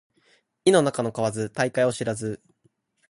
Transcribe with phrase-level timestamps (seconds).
[0.65, 2.41] 井の中の蛙大海を知らず